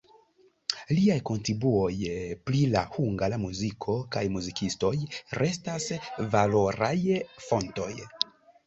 [0.99, 1.91] Liaj kontribuoj
[2.47, 4.95] pri la hungara muziko kaj muzikistoj
[5.43, 5.89] restas
[6.37, 6.95] valoraj
[7.51, 7.93] fontoj.